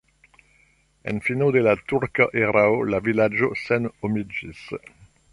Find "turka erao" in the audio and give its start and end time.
1.91-2.79